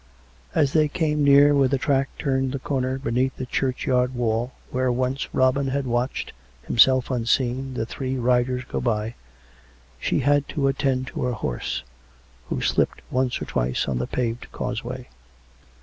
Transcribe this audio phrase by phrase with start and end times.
[0.55, 4.91] As they came near where the track turned the corner beneath the churchyard wall, where
[4.91, 9.13] once Robin had watched, himself unseen, the three riders go by,
[9.99, 11.83] she had to attend to her horse,
[12.49, 15.07] who slijiped once or twice on the paved causeway.